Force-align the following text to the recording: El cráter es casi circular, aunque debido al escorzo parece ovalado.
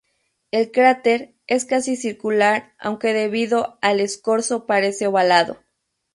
El 0.49 0.71
cráter 0.71 1.35
es 1.45 1.65
casi 1.65 1.95
circular, 1.95 2.73
aunque 2.79 3.13
debido 3.13 3.77
al 3.83 3.99
escorzo 3.99 4.65
parece 4.65 5.05
ovalado. 5.05 5.59